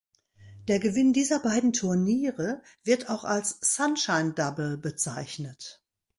Der 0.67 0.79
Gewinn 0.79 1.13
dieser 1.13 1.37
beiden 1.39 1.73
Turniere 1.73 2.63
wird 2.83 3.07
auch 3.11 3.23
als 3.23 3.59
"Sunshine-Double" 3.61 4.79
bezeichnet. 4.79 5.83